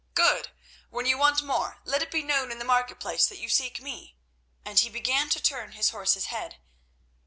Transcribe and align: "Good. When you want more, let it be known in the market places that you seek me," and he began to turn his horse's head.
"Good. 0.15 0.47
When 0.89 1.05
you 1.05 1.15
want 1.19 1.43
more, 1.43 1.77
let 1.85 2.01
it 2.01 2.09
be 2.09 2.23
known 2.23 2.51
in 2.51 2.57
the 2.57 2.65
market 2.65 2.99
places 2.99 3.27
that 3.29 3.37
you 3.37 3.47
seek 3.49 3.79
me," 3.79 4.15
and 4.65 4.79
he 4.79 4.89
began 4.89 5.29
to 5.29 5.39
turn 5.39 5.73
his 5.73 5.91
horse's 5.91 6.25
head. 6.33 6.57